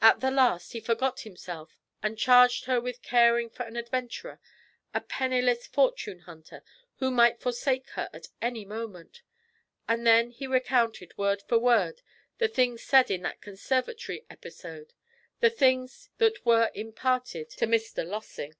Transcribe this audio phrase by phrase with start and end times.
[0.00, 4.38] At the last he forgot himself and charged her with caring for an adventurer;
[4.94, 6.62] a penniless fortune hunter
[6.98, 9.22] who might forsake her at any moment;
[9.88, 12.02] and then he recounted word for word
[12.38, 14.92] the things said in that conservatory episode;
[15.40, 18.06] the things that were imparted to Mr.
[18.06, 18.54] Lossing.'